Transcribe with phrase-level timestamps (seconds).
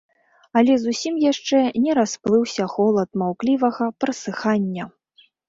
[0.59, 4.91] Але зусім яшчэ не расплыўся холад маўклівага прасыхання.